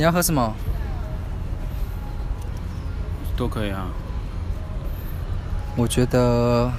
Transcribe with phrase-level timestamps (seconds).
[0.00, 0.54] 你要喝什么？
[3.36, 3.86] 都可以啊。
[5.76, 6.72] 我觉得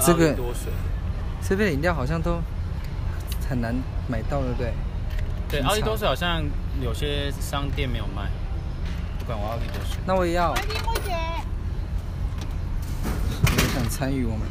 [0.00, 0.72] 这个多水。
[1.42, 2.40] 这边饮料好像都
[3.50, 3.74] 很难
[4.06, 4.72] 买到，对不对？
[5.48, 6.40] 对，奥利多水好像
[6.80, 8.30] 有些商店没有卖。
[9.18, 10.54] 不管我奥利多水，那我也要。
[10.54, 10.72] 你
[13.56, 14.46] 也想参与我们？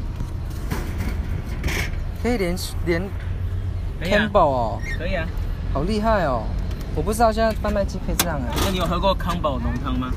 [2.21, 3.01] 可以连连
[4.03, 5.25] Campbell 哦，可以啊，
[5.71, 6.43] 好厉害哦！
[6.97, 8.53] 我不知道现在贩卖机可以这样哎。
[8.63, 10.13] 那你有喝过康宝浓汤吗？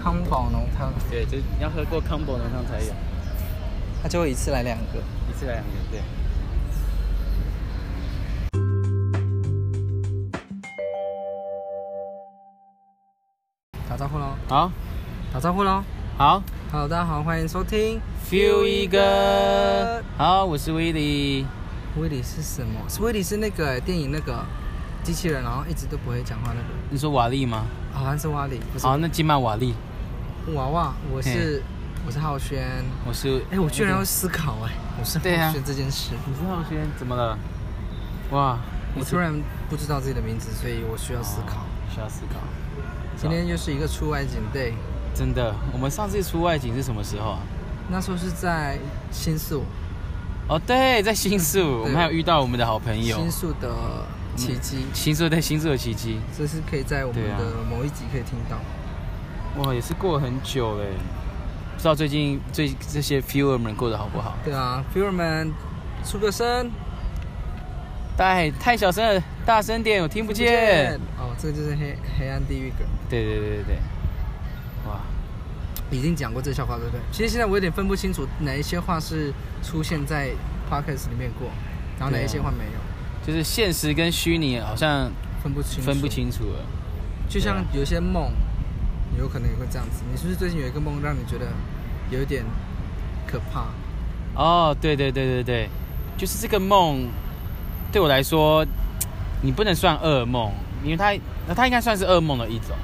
[0.00, 2.92] 康宝浓汤，对，就你要喝过康宝浓汤才有。
[4.00, 6.00] 他就会一次来两个，一次来两个，对。
[13.88, 14.36] 打招呼喽！
[14.48, 14.70] 好，
[15.32, 15.82] 打招呼喽！
[16.16, 20.00] 好好，大家好，欢迎收听 Feel 一个。
[20.16, 21.44] 好，我是威利。
[21.96, 22.80] 威利是什么？
[22.88, 24.44] 是威利是那个电影那个
[25.02, 26.66] 机器人，然后一直都不会讲话那个。
[26.90, 27.64] 你说瓦力吗？
[27.92, 28.60] 好像是瓦力。
[28.80, 29.74] 好，那金马瓦力。
[30.54, 31.62] 娃娃，我是
[32.06, 36.12] 我是浩轩，我是哎，我居然要思考哎，我是浩轩这件事。
[36.26, 37.38] 你是浩轩，怎么了？
[38.30, 38.58] 哇，
[38.94, 39.34] 我突然
[39.68, 42.40] 不知道自己的名字，所以我需要思考，需要思考。
[43.16, 44.72] 今天又是一个出外景 day，
[45.14, 45.54] 真的。
[45.72, 47.38] 我们上次出外景是什么时候啊？
[47.90, 48.78] 那时候是在
[49.10, 49.64] 新宿。
[50.48, 53.16] 哦，对，在新宿，我们还有遇到我们的好朋友。
[53.18, 53.68] 新宿的
[54.34, 58.56] 奇迹，新宿对新宿的奇迹，这是可以在我们的某一集可以听到。
[59.62, 60.86] 哇，也是过了很久嘞，
[61.76, 64.38] 不知道最近最这些 viewer 们过得好不好？
[64.42, 65.52] 对啊，viewer 们
[66.02, 66.70] 出个声，
[68.16, 70.46] 太太小声了，大声点，我听不见。
[70.46, 72.88] 听不见哦，这个就是黑黑暗地狱梗。
[73.10, 73.76] 对对对对对。
[75.90, 77.00] 哇，已经讲过这个笑话对不对？
[77.10, 79.32] 其实现在我有点分不清楚哪一些话是
[79.62, 80.30] 出现在
[80.70, 81.48] podcast 里面过，
[81.98, 83.26] 然后哪一些话没有。
[83.26, 85.10] 就是现实跟虚拟好像
[85.42, 86.64] 分不清分不清楚了。
[87.28, 88.30] 就像有些梦。
[89.18, 90.02] 有可能也会这样子。
[90.12, 91.46] 你是不是最近有一个梦让你觉得
[92.10, 92.44] 有一点
[93.26, 93.64] 可怕？
[94.36, 95.68] 哦，对对对对对，
[96.16, 97.08] 就是这个梦
[97.90, 98.64] 对我来说，
[99.40, 100.52] 你不能算噩梦，
[100.84, 101.18] 因为它
[101.48, 102.76] 那它应该算是噩梦的一种，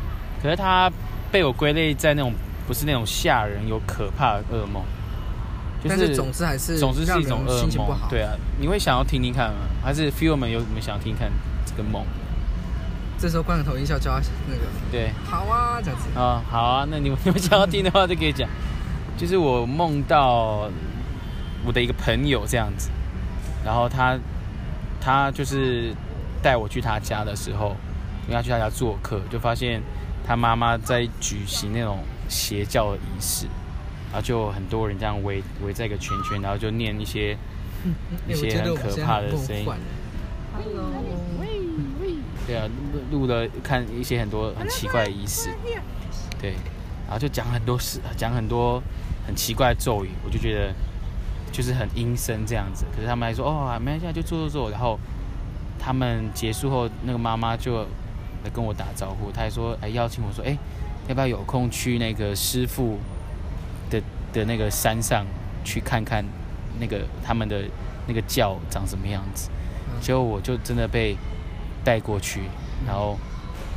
[0.43, 0.91] 可是它
[1.31, 2.33] 被我归类在那种
[2.67, 4.83] 不是那种吓人、有可怕的噩梦。
[5.83, 7.99] 就是、但是总之还是总之是一种噩梦。
[8.09, 9.61] 对啊，你会想要听听看吗？
[9.83, 11.31] 还是 feel 们有什么想听看
[11.67, 12.05] 这个梦？
[13.17, 18.49] 这时候罐头音效就要那个，对，好啊，这样子啊、哦，好啊，那你们 你们想要听的话就可以讲。
[19.17, 20.69] 就是我梦到
[21.65, 22.91] 我的一个朋友这样子，
[23.65, 24.19] 然后他
[25.01, 25.95] 他就是
[26.43, 27.77] 带我去他家的时候，
[28.27, 29.81] 因为他去他家做客，就发现
[30.27, 31.99] 他妈妈在举行那种
[32.35, 33.47] 邪教的仪式，
[34.11, 37.39] 然后就很多人这样围围在一个圈圈，然后就念一些
[38.29, 39.65] 一些很可怕的声音。
[42.47, 42.69] 对啊，
[43.11, 45.49] 录录了看一些很多很奇怪的仪式，
[46.39, 46.51] 对，
[47.07, 48.83] 然后就讲很多事，讲很多
[49.27, 50.75] 很奇怪的咒语，我就觉得
[51.51, 52.85] 就是很阴森这样子。
[52.95, 54.71] 可是他们还说哦，没关系，就做做做。
[54.71, 54.99] 然后
[55.79, 57.83] 他们结束后，那个妈妈就
[58.45, 60.59] 来跟我打招呼，她还说哎邀请我说哎
[61.09, 62.99] 要不要有空去那个师傅
[63.91, 64.01] 的
[64.33, 65.27] 的那个山上
[65.65, 66.25] 去看看
[66.79, 67.65] 那个他们的
[68.07, 69.51] 那个教长什么样子？
[70.01, 71.17] 结果我就真的被。
[71.85, 72.41] 带过去，
[72.87, 73.19] 然后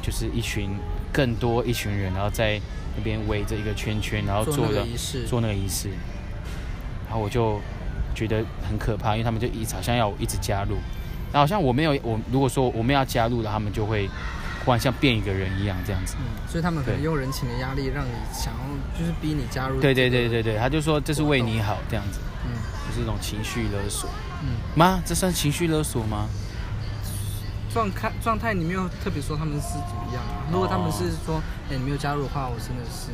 [0.02, 0.70] 就是一群
[1.12, 2.58] 更多一群人，然后在
[2.96, 4.88] 那边围着一个圈圈，然后做了
[5.28, 5.90] 做那个仪式，
[7.06, 7.60] 然后我就
[8.16, 10.76] 觉得很可怕，因为他们就一直好像要我一直加入，
[11.34, 14.10] 然后好像我没有我如果说我们要加入了，他们就会
[14.68, 16.18] 忽然像变一个人一样这样子。
[16.20, 19.80] 嗯，所以他们可能用人情的压力让你想要就是逼你加入。
[19.80, 22.52] 对对对对对，他就说这是为你好这样子，嗯，
[22.86, 24.10] 就是一种情绪勒索。
[24.44, 26.28] 嗯，妈，这算情绪勒索吗？
[27.72, 30.44] 状态状态，你没有特别说他们是怎么样啊？
[30.52, 33.12] 如果他们是说，哎、欸，你没有加入的话，我真的是，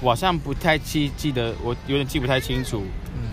[0.00, 2.84] 我好像不太记记得，我有点记不太清楚，
[3.16, 3.30] 嗯，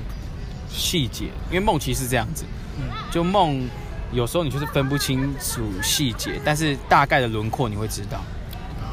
[0.70, 2.46] 细节，因为梦琪是这样子，
[2.80, 3.70] 嗯，就梦
[4.14, 8.22] 有时候你就是分不清楚细节，但是大概的轮廓你会知道，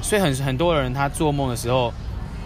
[0.03, 1.93] 所以很很多人他做梦的时候，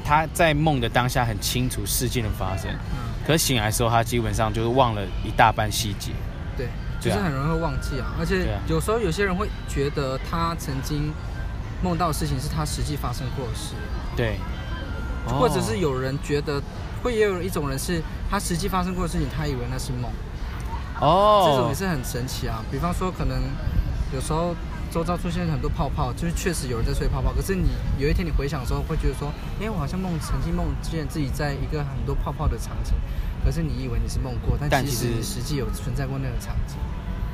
[0.05, 6.13] 他在梦的当下很清楚事件的发生，嗯，可是醒来的时候他基本上就是忘了一大半细节，
[6.57, 6.69] 对。
[7.01, 11.13] 就是很容易会忘记啊，而且有时候有些人会觉得他曾经
[11.83, 13.75] 梦到的事情是他实际发生过的事，
[14.17, 14.39] 对，
[15.27, 16.63] 或者是有人觉得
[17.03, 20.11] 会也有一种人是他实际发生过的事情，他以为那是梦，
[21.05, 22.65] 哦，这种也是很神奇啊。
[22.71, 23.43] 比方说，可能
[24.15, 24.55] 有时候
[24.91, 27.69] 周遭出现很多泡泡，就是确实有人在吹泡泡，可是你
[27.99, 29.31] 有一天你回想的时候，会觉得说，
[29.61, 32.95] 哎，我好像梦曾经梦见自己在一个很多泡泡的场景。
[33.45, 36.77] 可是你以为你是梦过，但其实实际有存在过那个场景。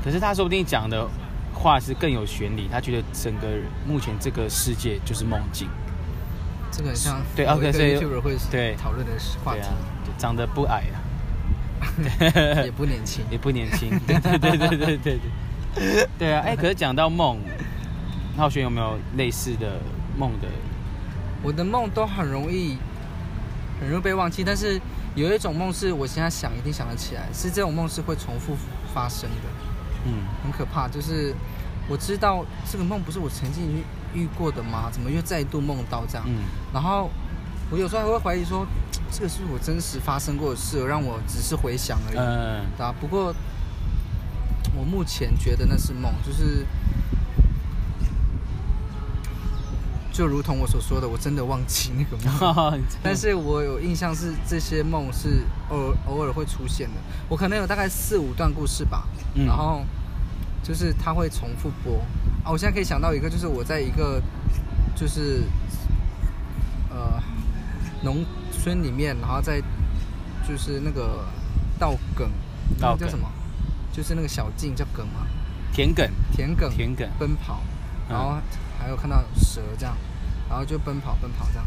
[0.03, 1.07] 可是他说不定讲的
[1.55, 3.47] 话是更有玄理，他觉得整个
[3.87, 5.69] 目前这个世界就是梦境。
[6.73, 9.13] 这个很像对，OK，所以会对讨论的
[9.45, 9.75] 话题，啊、
[10.19, 10.99] 长得不矮啊，
[12.65, 15.19] 也不年轻，也不年轻，对对对对对对
[15.75, 17.39] 对，对啊，哎，可是讲到梦，
[18.37, 19.81] 浩轩有没有类似的
[20.17, 20.49] 梦的？
[21.43, 22.77] 我的梦都很容易
[23.81, 24.81] 很容易被忘记，但是
[25.15, 28.57] 有一种梦是我现在想一定想得起来，是这种梦是会重复
[28.95, 29.49] 发生的，
[30.07, 31.35] 嗯，很可怕，就是
[31.89, 33.83] 我知道这个梦不是我曾经。
[34.13, 34.89] 遇过的吗？
[34.91, 36.27] 怎么又再度梦到这样？
[36.27, 36.43] 嗯，
[36.75, 37.09] 然后
[37.71, 38.67] 我有时候还会怀疑说，
[39.13, 42.19] 这个是我真实发生过的事，让我只是回想而已。
[42.19, 42.95] 嗯，对啊。
[43.01, 43.35] 不过
[44.77, 46.65] 我目前觉得那是梦，就是
[50.13, 52.81] 就如同我所说的，我真的忘记那个梦。
[53.03, 56.95] 但是我有印象是这些梦是偶尔偶尔会出现的。
[57.29, 59.07] 我可能有大概四五段故事吧。
[59.35, 59.85] 嗯，然后
[60.63, 61.99] 就是它会重复播。
[62.45, 64.21] 啊，我现在可以想到一个，就是我在一个，
[64.95, 65.43] 就是，
[66.89, 67.23] 呃，
[68.03, 68.25] 农
[68.63, 69.61] 村里面，然后在，
[70.47, 71.25] 就是那个
[71.79, 72.29] 稻埂，
[72.79, 73.27] 那个叫什么？
[73.93, 75.27] 就是那个小径叫埂吗？
[75.73, 76.11] 田埂。
[76.33, 76.69] 田埂。
[76.69, 77.09] 田埂。
[77.19, 77.61] 奔跑，
[78.09, 78.37] 然后
[78.79, 79.97] 还有看到蛇这样，
[80.49, 81.67] 然后就奔跑奔跑这样，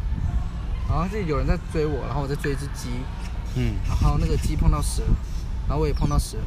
[0.87, 2.89] 然后就有人在追我，然后我在追一只鸡，
[3.55, 5.03] 嗯，然后那个鸡碰到蛇，
[5.67, 6.37] 然后我也碰到蛇，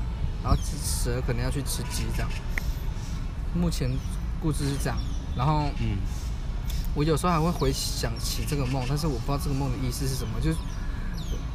[0.42, 2.30] 然后蛇可能要去吃鸡这样，
[3.54, 3.90] 目前。
[4.38, 4.96] 故事是这样，
[5.34, 5.96] 然后，嗯，
[6.96, 10.40] 我有时候还会回想起这个梦，但是我不知道这个梦的意思是什么。
[10.40, 10.56] 就是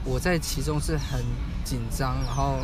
[0.06, 1.20] 我在其中是很
[1.66, 2.60] 紧张，然后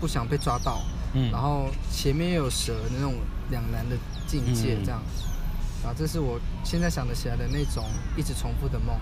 [0.00, 0.80] 不想被抓到，
[1.12, 3.14] 嗯，然后前面又有蛇的那种
[3.50, 3.94] 两难的
[4.26, 5.02] 境界，这样，
[5.84, 7.84] 啊，这是我现在想得起来的那种
[8.16, 8.98] 一直重复的梦。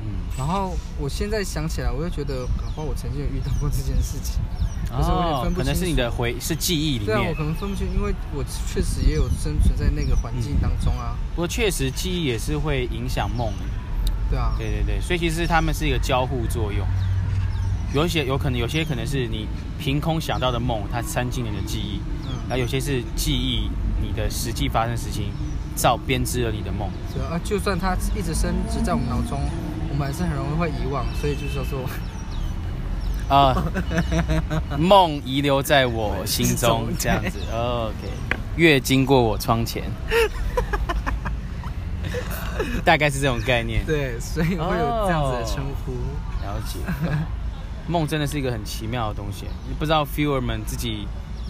[0.00, 4.40] 嗯，然后我现在想起来，我又觉得，搞不好我曾经有遇到过这件事情。
[4.90, 7.06] 哦，可能是你的回是记忆里面。
[7.06, 11.14] 对啊，我可能分不清，因为我确实也有生存在那个环境当中啊。
[11.34, 13.52] 不过确实记忆也是会影响梦。
[14.30, 14.54] 对啊。
[14.56, 16.86] 对对对，所以其实他们是一个交互作用。
[17.94, 19.46] 有一些有可能，有些可能是你
[19.78, 22.00] 凭空想到的梦，它掺进你的记忆。
[22.24, 22.32] 嗯。
[22.48, 23.68] 然后有些是记忆
[24.00, 25.32] 你的实际发生的事情，
[25.74, 26.90] 造编织了你的梦。
[27.14, 29.38] 对啊，就算它一直升值在我们脑中，
[29.90, 31.80] 我们还是很容易会遗忘，所以就是说说。
[33.28, 33.54] 啊，
[34.78, 37.38] 梦遗留在我心中，这样子。
[37.52, 37.94] OK，
[38.56, 39.84] 月经过我窗前，
[42.84, 43.84] 大概是这种概念。
[43.84, 45.92] 对，所以会有这样子的称呼。
[45.92, 46.78] Oh, 了解，
[47.86, 49.44] 梦真的是一个很奇妙的东西。
[49.68, 51.06] 你不知道 viewer 们自己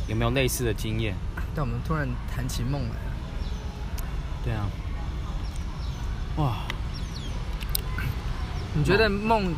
[0.09, 1.15] 有没有类似的经验？
[1.55, 3.13] 但我们突然谈起梦来了。
[4.45, 4.67] 对啊。
[6.39, 6.57] 哇，
[8.75, 9.55] 你觉得梦？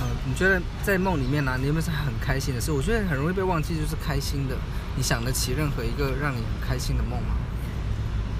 [0.00, 2.70] 嗯，你觉得在梦里面呢、啊，你有没有是很开心的事？
[2.70, 4.54] 我觉得很容易被忘记，就是开心的。
[4.96, 7.34] 你想得起任何一个让你很开心的梦吗？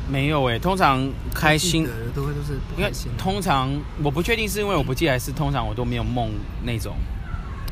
[0.09, 3.11] 没有诶、欸，通常开心的都会都是不开心。
[3.19, 3.69] 通常
[4.03, 6.31] 我不确定是因为我不记得，还是通常我都没有梦
[6.63, 6.97] 那种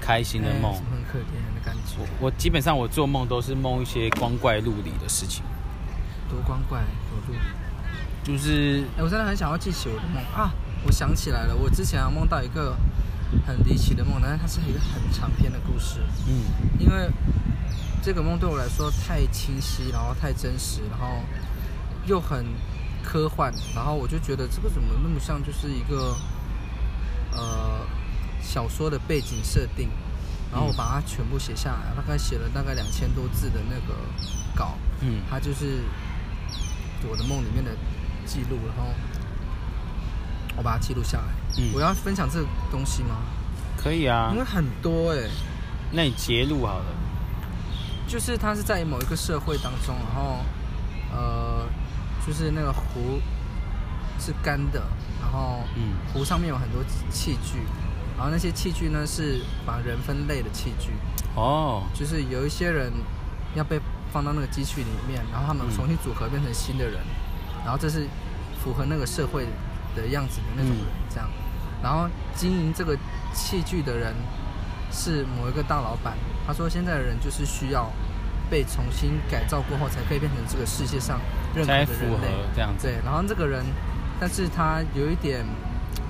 [0.01, 0.73] 开心的梦。
[0.73, 2.05] 欸、很可怜的感觉。
[2.21, 5.45] 我基本上我做梦都是梦一些光怪陆离的事情。
[6.29, 7.39] 多光怪多陆离。
[8.25, 10.51] 就是，哎、欸，我真的很想要记起我的梦啊！
[10.85, 12.77] 我想起来了，我之前梦到一个。
[13.47, 16.01] 很离奇的梦，但是它是一个很长篇的故事。
[16.27, 16.45] 嗯，
[16.79, 17.11] 因为
[18.03, 21.23] 这个梦对我来说太清晰，然后太真实，然后
[22.07, 22.47] 又很
[23.05, 26.17] 科幻，然后我就觉得这个怎么那么像就是一个
[27.33, 27.81] 呃
[28.41, 29.89] 小说的背景设定，
[30.53, 33.95] 然后我把它全部写下来，大概写了大概两千多字的那个
[34.55, 34.79] 稿。
[35.01, 35.83] 嗯，它就是
[37.09, 37.71] 我的梦里面的
[38.25, 38.93] 记录，然后。
[40.57, 41.25] 我把它记录下来。
[41.59, 43.17] 嗯，我要分享这个东西吗？
[43.77, 45.31] 可以啊，因为很多哎、欸。
[45.93, 46.85] 那你截录好了。
[48.09, 50.39] 就是它是在某一个社会当中，然后
[51.13, 51.67] 呃，
[52.27, 53.21] 就是那个湖
[54.19, 54.83] 是干的，
[55.21, 57.59] 然后嗯，湖上面有很多器具，
[58.17, 60.91] 然后那些器具呢是把人分类的器具。
[61.35, 61.85] 哦。
[61.95, 62.93] 就是有一些人
[63.55, 63.81] 要被
[64.13, 68.07] 放到那个机器里面，然后他们重新组合变成新的人，嗯、然后这是
[68.63, 69.47] 符合那个社会。
[69.97, 71.29] 的样子的那种人，这样，
[71.83, 72.97] 然后经营这个
[73.33, 74.15] 器具的人
[74.93, 76.15] 是某一个大老板。
[76.47, 77.91] 他说，现在的人就是需要
[78.51, 81.19] 被重新改造过后，才可以变成这个世界上
[81.55, 81.95] 任何的人类。
[81.95, 82.23] 符合
[82.55, 82.87] 这样子。
[82.87, 83.65] 对，然后这个人，
[84.21, 85.45] 但是他有一点，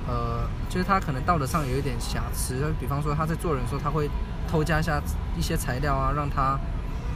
[0.06, 2.74] 呃，就是他可能道德上有一点瑕疵。
[2.78, 4.10] 比方说，他在做人的时候，他会
[4.46, 5.00] 偷加一下
[5.38, 6.58] 一些材料啊，让他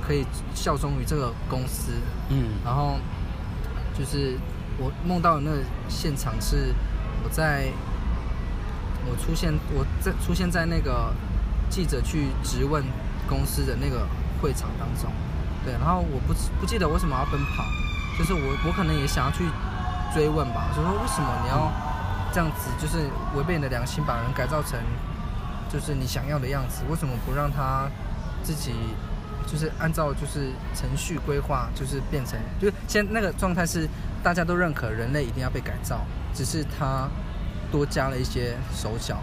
[0.07, 0.25] 可以
[0.55, 1.93] 效忠于这个公司。
[2.31, 2.97] 嗯，然后
[3.99, 4.39] 就是。
[4.81, 5.59] 我梦到的那个
[5.89, 6.75] 现场是，
[7.23, 7.71] 我在，
[9.05, 11.13] 我出现我在出现在那个
[11.69, 12.83] 记者去质问
[13.29, 14.07] 公司的那个
[14.41, 15.13] 会场当中，
[15.65, 17.63] 对，然后我不不记得为什么要奔跑，
[18.19, 19.45] 就是我我可能也想要去
[20.15, 21.71] 追问吧，就说为什么你要
[22.33, 23.05] 这样子，就是
[23.37, 24.81] 违背你的良心，把人改造成
[25.71, 27.87] 就是你想要的样子，为什么不让他
[28.43, 28.73] 自己
[29.47, 33.87] 就是按照就是程序规划，就是变成就是现在那个状态是
[34.23, 36.01] 大家都认可人类一定要被改造，
[36.35, 37.09] 只是他
[37.73, 39.19] 多加了一些手脚，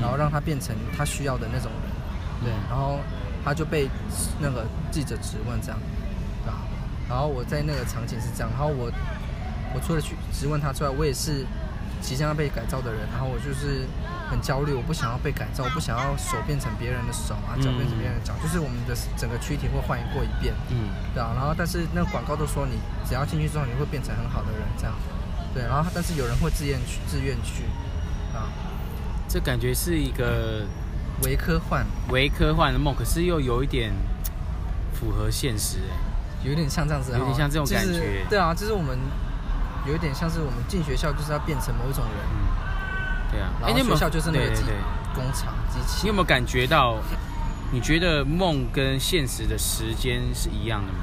[0.00, 2.98] 然后让他变成他需要的那种人，对，然后。
[3.44, 3.88] 他就被
[4.38, 5.76] 那个记者质问这样，
[6.46, 6.62] 啊，
[7.08, 8.88] 然后我在那个场景是这样，然后我
[9.74, 11.44] 我除了去质问他之外，我也是
[12.02, 13.86] 即将要被改造的人，然后我就是
[14.28, 22.76] 很焦虑，我不想要被改造，我不想要手变成别人的手啊，脚变成别人的脚，就是我们的整个躯体会换过一遍，嗯，对啊，然后但是那个广告都说你
[23.08, 24.92] 只要进去之后你会变成很好的人这样，
[25.54, 27.64] 对，然后但是有人会自愿去自愿去，
[28.34, 28.50] 啊，
[29.28, 30.66] 这感觉是一个。
[31.24, 33.92] 伪科幻，伪科幻的梦，可是又有一点
[34.92, 35.78] 符合现实，
[36.42, 37.92] 有点像这样子，有点像这种感觉。
[37.92, 38.98] 就是、对啊，就是我们
[39.86, 42.14] 有一点像是我们进学校就是要变成某一种人。
[42.30, 44.62] 嗯、对啊，然后学校就是那个机
[45.14, 46.02] 工厂机器。
[46.02, 46.98] 你有没有感觉到？
[47.74, 50.98] 你觉得梦跟现实的时间是一样的吗？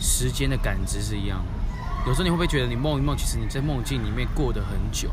[0.00, 2.08] 时间的感知是一样的。
[2.08, 5.10] 有时候你会不会觉得你梦一梦，其实你在梦境里面过得很久？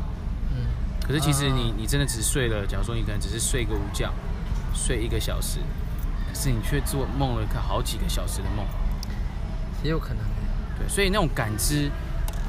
[0.50, 0.64] 嗯
[1.06, 4.10] 可是其实你你真的只睡了，假如说你可能只是睡个午觉，
[4.72, 5.58] 睡一个小时，
[6.28, 8.64] 可是你却做梦了好几个小时的梦，
[9.82, 10.18] 也有可能。
[10.78, 11.90] 对，所以那种感知，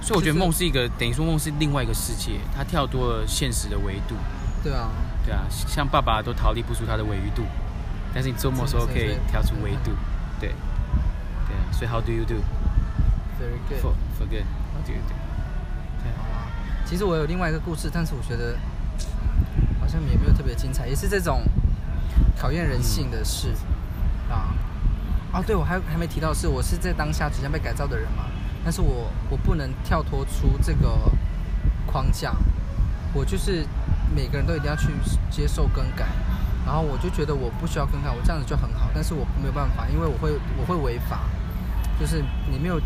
[0.03, 4.15] 所以我觉得梦是一个等于说梦是另外一个世界，它跳脱了现实的维度。
[4.61, 4.89] 对啊，
[5.25, 7.43] 对啊，像爸爸都逃离不出他的维度，
[8.13, 9.91] 但是你做梦的时候可以跳出维度。
[10.41, 10.49] 对，
[11.47, 12.35] 对啊，所以 How do you do?
[13.39, 13.79] Very good.
[13.81, 14.43] For for good.
[14.73, 15.15] How do you do?
[16.03, 16.11] 对
[16.85, 18.57] 其实我有另外一个故事，但是我觉得
[19.79, 21.43] 好像也没有特别精彩，也是这种
[22.37, 23.53] 考验人性的事、
[24.27, 24.55] 嗯、啊。
[25.33, 28.25] 哦，对，我还还没提到是，我是在当下即将被改造的人嘛，
[28.63, 31.11] 但是我我不能跳脱出这个
[31.85, 32.35] 框架，
[33.13, 33.65] 我就是
[34.15, 34.87] 每个人都一定要去
[35.29, 36.05] 接受更改，
[36.65, 41.21] 然后我就觉得我不需要更改，我这样子就很好，但是我没有办法，因为我会我会违法，
[41.99, 42.79] 就是你没有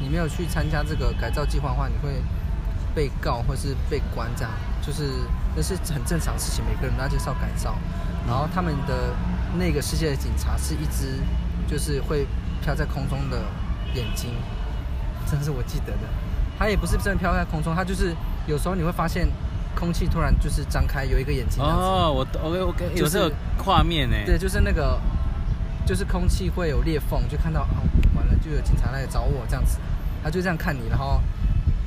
[0.00, 2.22] 你没有去参加这个改造计划的话，你会。
[2.94, 4.52] 被告或是被关，这样
[4.82, 5.08] 就是
[5.56, 6.62] 那是很正常的事情。
[6.62, 7.74] 每个人都要接受改造，
[8.26, 9.14] 然后他们的
[9.58, 11.18] 那个世界的警察是一只
[11.66, 12.26] 就是会
[12.60, 13.44] 飘在空中的
[13.94, 14.34] 眼睛，
[15.38, 16.08] 这是我记得的。
[16.58, 18.14] 它也不是真的飘在空中，它就是
[18.46, 19.28] 有时候你会发现
[19.74, 21.62] 空气突然就是张开，有一个眼睛。
[21.62, 24.16] 哦，我 OK OK，有这个画面呢。
[24.26, 25.00] 对，就是那个
[25.86, 27.82] 就是空气会有裂缝，就看到哦，
[28.14, 29.78] 完了就有警察来找我这样子，
[30.22, 31.20] 他就这样看你，然后。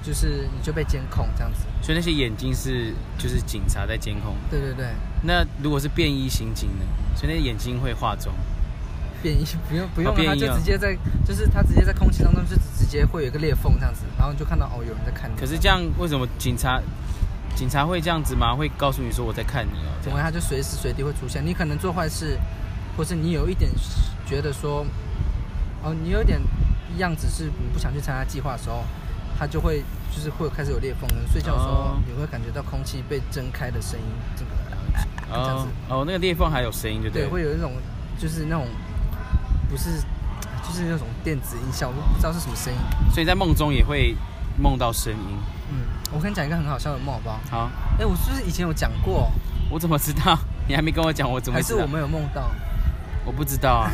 [0.06, 4.36] 就是你就被监控这样子，所以那些眼睛是就是警察在监控。
[4.52, 4.86] 对对对。
[5.24, 6.86] 那如果是便衣刑警呢？
[7.16, 8.36] 所以那眼睛会化妆。
[9.26, 15.36] 便衣不用不用，他就直接在，就是他直接在空气当中就直接会有一个裂缝这样子，然后你就看到哦有人在看你。
[15.36, 16.80] 可是这样为什么警察
[17.56, 18.54] 警察会这样子吗？
[18.54, 19.90] 会告诉你说我在看你哦？
[20.06, 21.44] 因为他就随时随地会出现。
[21.44, 22.38] 你可能做坏事，
[22.96, 23.72] 或是你有一点
[24.28, 24.86] 觉得说，
[25.82, 26.40] 哦你有一点
[26.98, 28.84] 样子是你不想去参加计划的时候。
[29.38, 29.84] 他就会
[30.16, 35.68] 就是会开始有裂缝，睡觉的时候你会感觉到空气被睁开的声音，这个哦。
[35.90, 37.24] 哦，那个裂缝还有声音，对不对？
[37.24, 37.74] 对，会有一种
[38.18, 38.66] 就是那种
[39.70, 40.02] 不是
[40.64, 42.80] 就是那种电子音效，我不知道是什么声音。
[43.12, 44.16] 所以在梦中也会
[44.58, 45.38] 梦到声音。
[45.70, 47.40] 嗯，我跟你讲一个很好笑的梦，好不好？
[47.50, 47.72] 好。
[48.00, 49.32] 哎，我是不是以前有讲过？
[49.70, 50.38] 我怎么知道？
[50.68, 51.80] 你还没跟我讲，我怎么知道？
[51.80, 52.52] 还是我没有梦到？
[53.26, 53.92] 我不知道啊。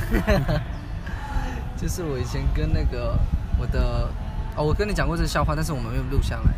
[1.78, 3.18] 就是我以前跟那个
[3.58, 4.10] 我的。
[4.54, 6.52] 哦，我跟你讲过这个笑话，但是我们没有录下来。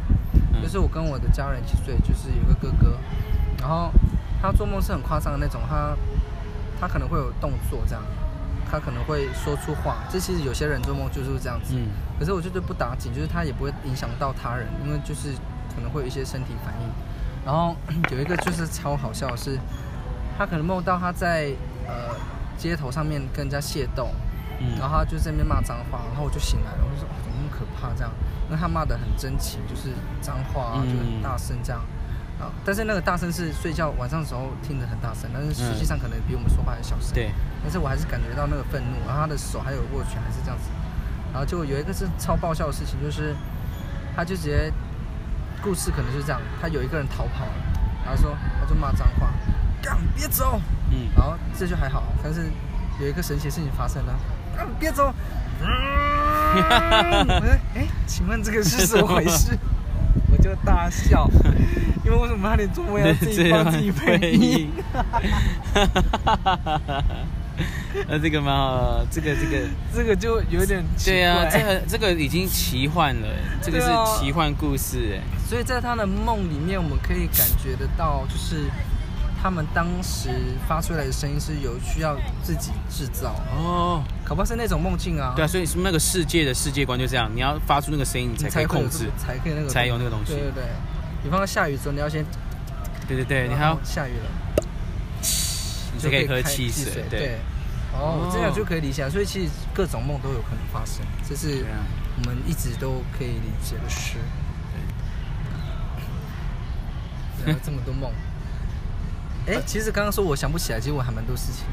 [0.51, 2.97] 嗯、就是我跟我的家人一起睡，就是有个哥哥，
[3.59, 3.91] 然后
[4.41, 5.95] 他做梦是很夸张的那种，他
[6.81, 8.03] 他可能会有动作这样，
[8.73, 9.97] 他可能会说出话。
[10.11, 15.29] 这其实有些人做梦就是这样子，嗯、可是我觉得不打紧，就是他也不会影响到他人，因为就是
[15.75, 16.89] 可能会有一些身体反应。
[17.45, 17.75] 然后
[18.09, 19.59] 有一个就是超好笑的是，
[20.35, 21.53] 他可能梦到他在
[21.85, 22.15] 呃
[22.57, 24.09] 街头上面跟人家械斗，
[24.59, 27.07] 嗯、然后他就在那边骂脏话，然后我就醒来了，我就说。
[27.51, 28.11] 可怕这样，
[28.47, 29.89] 因为他骂的很真情，就是
[30.21, 31.79] 脏话啊，就很大声这样
[32.39, 32.49] 啊。
[32.65, 37.13] 但是那个大声是睡觉晚上的时候听得很大声，但是实际上可能比我们说话还小声。
[37.13, 37.31] 对。
[37.63, 40.69] 但是我还是感觉到那个愤怒，然后他的手还有握拳，还是这样子。
[41.31, 43.35] 然后就有一个是超爆笑的事情，就是
[44.15, 44.71] 他就直接
[45.63, 47.53] 故事可能就是这样，他有一个人逃跑了，
[48.05, 49.33] 然后说他就骂脏话，
[49.81, 50.61] 干别走。
[50.91, 51.07] 嗯。
[51.15, 52.51] 然后这就还好，但是
[52.99, 54.13] 有一个神奇的事情发生了，
[54.55, 55.13] 干别走。
[55.63, 55.65] 嗯
[57.73, 59.57] 哎，请问这个是怎么回事？
[60.29, 61.27] 我就大笑，
[62.03, 64.69] 因为为什么他连做梦要自己帮自己配音？
[68.07, 69.05] 那这个吗？
[69.11, 73.27] 这个这个这个就有点对啊，这个这个已经奇幻了，
[73.61, 73.87] 这个是
[74.19, 75.21] 奇幻故事哎。
[75.47, 78.65] 所以在他的梦里面，我们可以感觉得到，就是
[79.41, 80.29] 他们当时
[80.67, 85.33] 发出来的声音是有需要自己制造哦，可不是那种梦境啊。
[85.35, 90.33] 对啊，所以那个世界的世界观就这样，你要发出那个声音，你才可以控制，才可以那个才有那个东西。
[90.33, 90.63] 对对对，
[91.21, 92.25] 比方说下雨的时候，你要先，
[93.07, 94.42] 对对对，你还要下雨了，你
[96.03, 97.39] 就可以喝汽水，对。
[97.93, 101.63] 哦，这样就可以理解，所以其实各种梦都有可能发生，这是
[102.17, 104.17] 我们一直都可以理解的事。
[107.45, 108.11] 对，这么多梦。
[109.45, 111.65] 哎，其实刚刚说我想不起来，其实我还蛮多事情。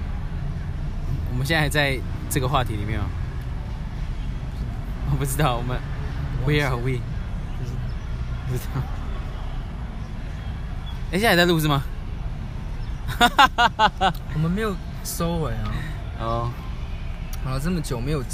[1.33, 3.07] 我们现在还在这个话题里面吗？
[5.11, 5.81] 我不知道，我们
[6.47, 7.01] Where are we？
[8.47, 8.83] 不知道。
[11.13, 11.83] 哎，现在还在录是吗？
[14.35, 14.75] 我们没有
[15.05, 15.73] 收尾啊。
[16.21, 16.51] 哦，
[17.45, 18.23] 好了，这么久没有。